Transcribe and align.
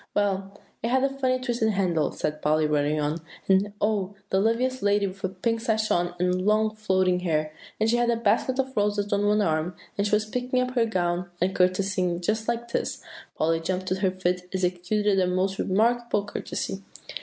"Well, 0.15 0.59
it 0.81 0.87
had 0.87 1.03
a 1.03 1.09
funny 1.09 1.37
twisted 1.39 1.73
handle," 1.73 2.11
said 2.11 2.41
Polly, 2.41 2.65
hurrying 2.65 2.99
on; 2.99 3.19
"and 3.47 3.71
oh! 3.79 4.15
the 4.31 4.39
loveliest 4.39 4.81
lady 4.81 5.05
with 5.05 5.23
a 5.23 5.29
pink 5.29 5.61
sash, 5.61 5.91
and 5.91 6.41
long, 6.43 6.73
floating 6.75 7.19
hair; 7.19 7.53
and 7.79 7.87
she 7.87 7.97
had 7.97 8.09
a 8.09 8.15
basket 8.15 8.57
of 8.57 8.75
roses 8.75 9.13
on 9.13 9.27
one 9.27 9.43
arm, 9.43 9.75
and 9.99 10.07
she 10.07 10.15
was 10.15 10.25
picking 10.25 10.59
up 10.59 10.71
her 10.71 10.87
gown 10.87 11.29
and 11.39 11.55
courtesying 11.55 12.19
just 12.19 12.47
like 12.47 12.69
this." 12.71 13.03
Polly 13.35 13.59
jumped 13.59 13.85
to 13.89 13.99
her 13.99 14.09
feet, 14.09 14.41
and 14.41 14.49
executed 14.55 15.19
a 15.19 15.27
most 15.27 15.59
remarkable 15.59 16.25
courtesy. 16.25 16.81